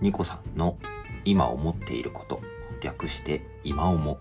[0.00, 0.78] ニコさんの
[1.24, 2.40] 今思っていること
[2.80, 4.18] 略して今思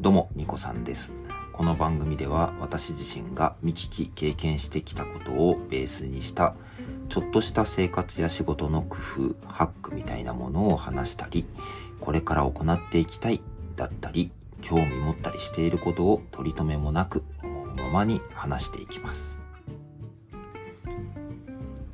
[0.00, 1.12] どうもニコさんです。
[1.52, 6.54] この番組では私自身が見聞き経験してきたことをベースにした
[7.10, 11.44] ちょっとした生活や仕事の工夫ハックみたいなものを話したり
[12.00, 13.42] これから行っていきたい
[13.76, 14.32] だったり
[14.62, 19.39] 興味持ったりしていることを取り留めもなく思うままに話していきます。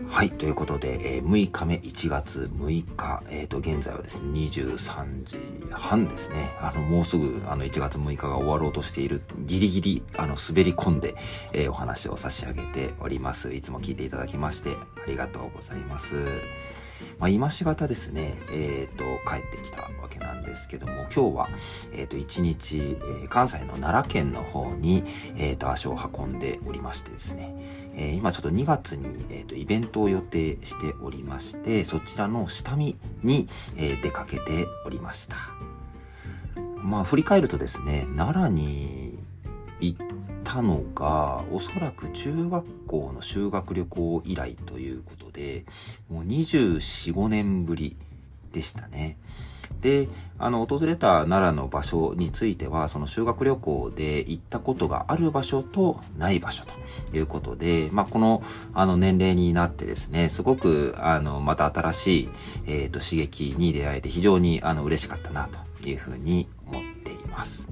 [0.09, 0.31] はい。
[0.31, 5.39] ということで、えー、6日目1月6日、えっ、ー、と、現在はですね、23時
[5.71, 6.57] 半ですね。
[6.61, 11.17] あの、もうすぐ、あの、1月6日が終わろうとしている、ギリギリ、あの、滑り込んで、
[11.53, 13.53] えー、お話を差し上げております。
[13.53, 16.17] いつも聞いていただきまして、ありがとうございます。
[17.19, 21.49] まあ、今しがたですね、えっ、ー、と、帰ってきたわけなんですけども、今日は、
[21.93, 25.03] えっ、ー、と、一日、えー、関西の奈良県の方に、
[25.37, 27.55] えっ、と、足を運んでおりましてですね、
[27.99, 35.37] え今ちょっと2月に、えっと、イベントを予定しておりまして、そちらの下見に、え出かけておりました。
[36.83, 38.96] まあ、振り返るとですね、奈良に
[40.47, 45.67] たのが、おそらく中学校の修学旅行以来ということで、
[46.09, 47.97] もう24、5年ぶり
[48.53, 49.19] でしたね。
[49.81, 50.09] で、
[50.39, 56.65] あの、訪れた奈良の場所については、その修学旅行で行ったことがある場所とない場所
[57.11, 62.29] ということで、まあ、この、あの、年齢になってですね、すごく、あの、また新しい、
[62.67, 65.49] えっ、ー、と、刺激に出会えて非常に、あの、嬉しかったな、
[65.83, 67.67] というふうに思っています。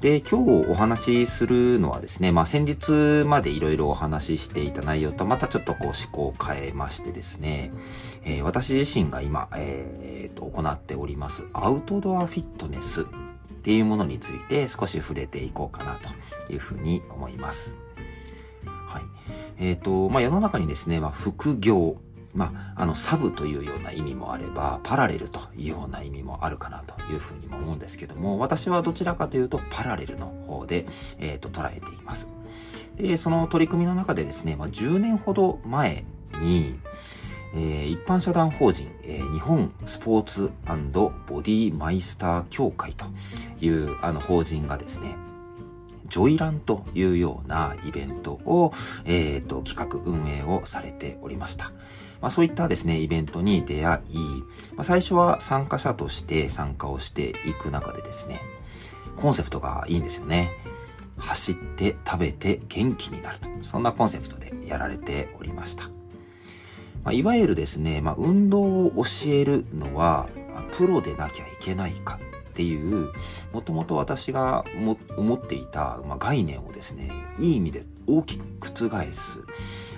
[0.00, 7.70] で、今日お話しするのはですね、まあ先日までいろいろお話ししていた内容とまたちょっとこう思考を変えましてですね、
[8.24, 13.04] えー、私自身が今、えー、と行っておりますアウトドアフィットネスっ
[13.62, 17.74] ていうものについて少し触れていこうかなというふうに思います。
[18.64, 19.02] はい。
[19.58, 21.96] えっ、ー、と、まあ世の中にですね、まあ副業、
[22.34, 30.86] まあ、あの、サブというような意味もあれば、パラレルというような意味もあるかなというふうにも思うんですけども、私はどちらかというと、パラレルの方で、
[31.18, 32.28] え、ー、と、捉えています。
[32.96, 36.04] で、その取り組みの中でですね、まあ、10年ほど前
[36.40, 36.78] に、
[37.54, 40.52] えー、一般社団法人、えー、日本スポーツ
[41.26, 43.06] ボディマイスター協会と
[43.60, 45.16] いうあの法人がですね、
[46.10, 48.72] ジョイランというようなイベントを、
[49.04, 51.72] えっ、ー、と、企画運営をされておりました。
[52.20, 54.18] まあ、そういったですね、イベントに出会い、
[54.74, 58.40] まあ、最初は参加者として参加をしていく中でですね、
[59.16, 60.52] コンセプトがいいんですよね。
[61.16, 63.48] 走って食べて元気になると。
[63.62, 65.84] そんなコンセプトでやられておりました。
[67.04, 70.28] まあ、いわゆるですね、まあ、運動を教えるのは、
[70.72, 72.18] プロでなきゃいけないか
[72.50, 73.12] っていう、
[73.52, 74.64] もともと私が
[75.16, 79.40] 思っていた、まあ、概念をですね、いい意味で大きく覆す、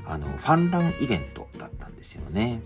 [0.07, 1.49] あの、ファンランイベント
[2.03, 2.61] ですよね。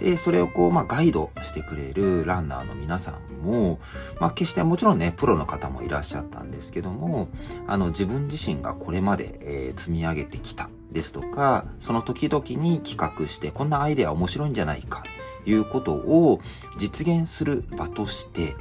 [0.00, 3.78] で、それをこう、まあ、ガイドしてくれるランナーの皆さんも、
[4.20, 7.28] まあ、決してもちろんね、プロの方もいらっしゃったんですけども、
[7.66, 15.04] あの、自分自身がこれまで、えー、積み上げてきたですとか、その時々に企画して、こんなアイデア面白いんじゃないか、
[15.44, 16.40] いうことを
[16.78, 18.56] 実現する場として、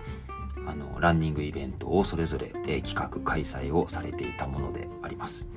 [0.68, 5.48] あの、ランニングイベントをそれぞれ、えー、企画開催をされていたものであります。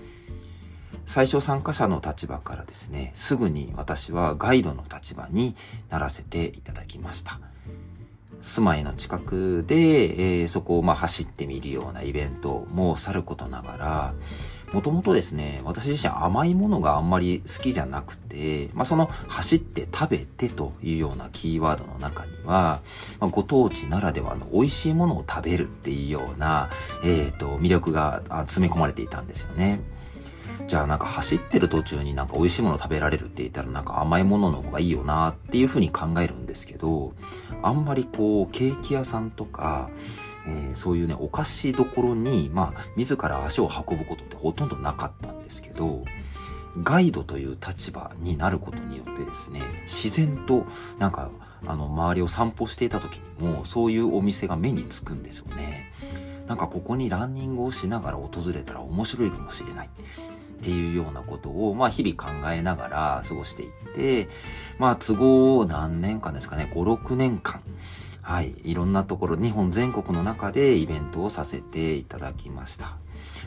[1.07, 5.55] 最初参加者の立場からですね、すぐに私はガイドの立場に
[5.89, 7.39] ならせていただきました。
[8.43, 14.15] 住まいの近くで、えー、そこをまあ走ってみるようなイベントもさることながら、
[14.73, 22.83] もともとですね、私自身甘いものがあんまり好きじゃなくて、まあ、その走って食べてというようなキーワードの中には、
[23.21, 26.69] まあ、ご当地ならではの美味しいものを食べるっていうような、
[27.05, 29.81] えっ、ー、と、魅力が詰め込まれていたんですよね。
[30.67, 37.13] じゃあなんか走ってる途中になんか美味しいもの食べられるって言ったらなんか甘いものの方がいいよなっていうふうに考えるんですけど、
[37.63, 39.91] あんまりこうケーキ屋さんとか、
[40.47, 46.05] えー、そういうね、お菓子どころに、まあ、自ら足を運ぶことってほとんどなかったんですけど、
[46.83, 50.67] ガイドという立場になることによってですね、自然と
[50.99, 51.31] なんか、
[51.67, 55.93] あの、周りを散歩していた時にも、そういうお店が目につくんですよね。
[56.47, 59.91] なんかここにランニングをしながら訪れたら面白いかもしれない。
[60.57, 64.29] っていうようなことを、まあ日々考えながら過ごしていって、
[64.79, 67.61] まあ都合何年間ですかね、5、6年間、
[68.23, 72.97] はい、いろんなところ、日本全国の中でイベントをさせていただきました。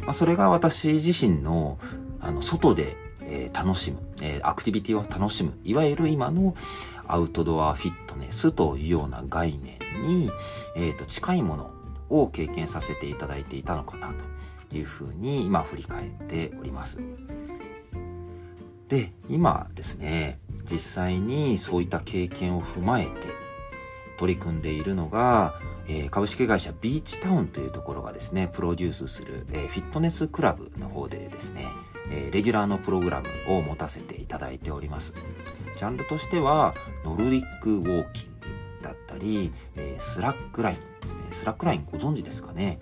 [0.01, 1.79] まあそれが私自身の、
[2.21, 6.55] あの、外で、えー、楽しむ、えー、アクティビティを楽しむ、いわゆる今の
[7.07, 10.31] アウトドアフィットネスというような概念に、
[10.75, 11.71] えっ、ー、と、近いもの
[12.09, 14.13] を経験させていただいていたのかなと。
[14.71, 17.01] いうふうに今振り返っております。
[18.87, 20.39] で、今ですね、
[20.69, 23.11] 実際にそういった経験を踏まえて
[24.17, 31.65] 取り組んでいるのが、えー、株式会社ビーチタウンというところがですね、プロデュースする、えー、フィットネスクラブの方でですね、
[32.11, 35.13] えー、レギュラーのプログラムを持たせていただいております。
[35.77, 36.75] ジャンルとしては、
[37.05, 38.47] ノルディックウォーキング
[38.83, 41.21] だったり、え、スラックラインですね。
[41.31, 42.79] スラックラインご存知ですかね。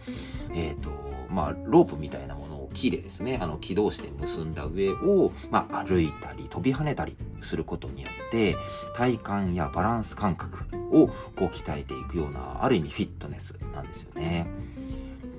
[0.54, 0.90] えっ、と、
[1.30, 8.56] まあ、ロープみたいなものを木でですね、あの、起動して結んだ上を、まあ、歩いたり、飛び跳ねたりすることによって、
[8.96, 14.48] 体幹やバランス感覚をこう鍛えていくような、ある意味フィットネスなんですよね。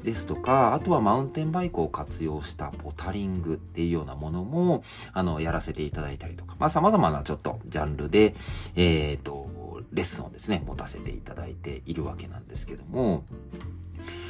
[0.05, 4.83] ですとか、あとはマウンテンバイクを活用したポタリングっていうようなものも、
[5.13, 8.35] あの、やらせていただいたりとか、まあ様々なちょっとジャンルで、
[8.77, 9.49] えっ、ー、と、
[9.93, 13.25] レッスンをですね、持たせていただいているわけなんですけども、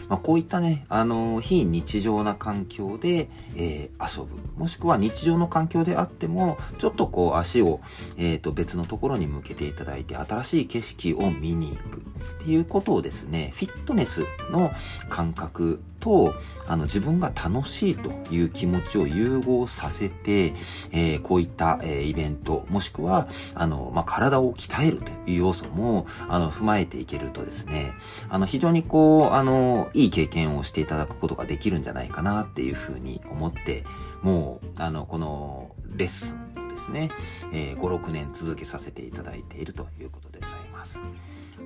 [0.09, 4.37] まあ、こういったね、あの、非日常な環境で、えー、遊ぶ。
[4.57, 7.81] もしくは日常の環境であっても、ちょっとこう足を、
[8.17, 12.03] えっ、ー、と、別のところに向けていただいて、新しい景色を見に行く。
[12.31, 14.71] っていうことをですね、フィットネスの
[15.09, 16.35] 感覚と、
[16.67, 20.55] あの、自分が楽しいという気持ちを融合させて、
[20.93, 27.93] えー、こういった、えー、イベント、もしくは、あの、まあ、体を鍛えるという要素も、あの、踏まえていけるとですね、
[28.29, 33.85] あの、非常にこう、あの、いい経験をしていただくことができるんじゃないかなっていうふうに思って、
[34.23, 37.11] もう、あの、このレッスンをですね、
[37.53, 41.01] えー、5、6年続けさせていただいているということでございます。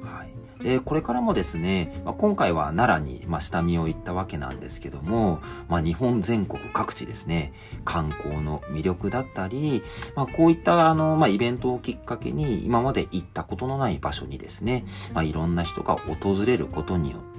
[0.03, 0.33] はい。
[0.63, 7.53] で、これからもですね、まあ、今回は奈良に、まあ、下見を行ったわけなんですけども、まあ、日本全国各地ですね、
[7.85, 9.83] 観光の魅力だったり、
[10.15, 17.32] まあ、こういったあの、まあ、イベントをきっかけに、今まで行ったことのない場所にですね、まあ、いろんな人が訪れることによって、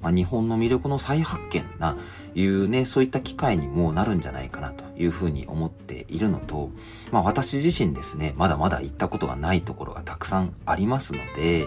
[0.00, 1.96] まあ、日本の魅力の再発見な、
[2.34, 6.70] いうね、そういった機会にもなるんじゃないかなというふうに思っているのと、
[7.12, 11.66] まあ私自身ですね、まだまだ行ったことがないところがたくさんありますので、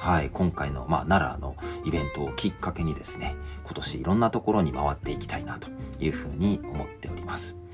[0.00, 5.68] はい、今回のまあ奈良のイベントをきっかけにですね、今年いろんなところに回っていきたいなと
[6.00, 7.65] いうふうに思っております。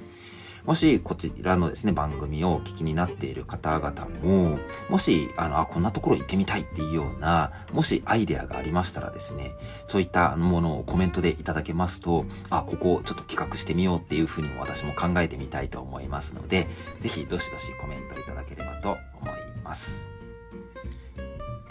[0.65, 9.53] もしこちらのですね、番組をお聞きになっている方々も、もし、あの、あ、こんなところ行ってみたいっていうような、もしアイデアがありましたらですね、
[9.87, 16.69] そういったものをコメントでいただけますと、あ、ここちょっと企画してみようっていうふうにも私も考えてみたいと思いますので、
[17.01, 19.35] ぜひどしどしコメントいただければと思い
[19.65, 20.07] ます。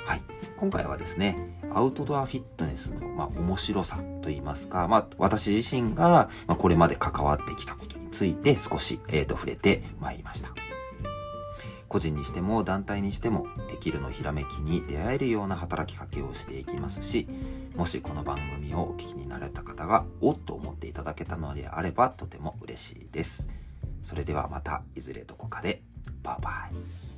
[0.05, 0.21] はい。
[0.57, 1.37] 今回はですね、
[1.73, 10.51] アウトドアフィットネスの、まあ、面白さといいますか、まあ、私自身が、まあ、これまで関わってきたことついて少し、えー、と触れてまいりました。
[11.87, 17.27] 個人にしても団体にしてもできるのひらめきに出会えるような働きかけをしていきますし、
[17.75, 23.49] もしこの番組をお聞きになれた方がおっと思っていただけたのであればとても嬉しいです。
[24.01, 25.81] それではまたいずれどこかで
[26.23, 27.10] バイバイ。